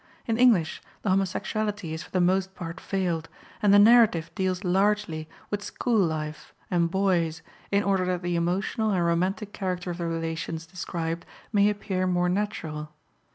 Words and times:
In 0.25 0.35
English 0.35 0.81
the 1.03 1.11
homosexuality 1.11 1.93
is 1.93 2.01
for 2.01 2.09
the 2.09 2.19
most 2.19 2.55
part 2.55 2.81
veiled 2.81 3.29
and 3.61 3.71
the 3.71 3.77
narrative 3.77 4.31
deals 4.33 4.63
largely 4.63 5.29
with 5.51 5.61
school 5.61 5.99
life 5.99 6.55
and 6.71 6.89
boys 6.89 7.43
in 7.69 7.83
order 7.83 8.03
that 8.05 8.23
the 8.23 8.35
emotional 8.35 8.89
and 8.89 9.05
romantic 9.05 9.53
character 9.53 9.91
of 9.91 9.99
the 9.99 10.07
relations 10.07 10.65
described 10.65 11.23
may 11.53 11.69
appear 11.69 12.07
more 12.07 12.29
natural. 12.29 12.89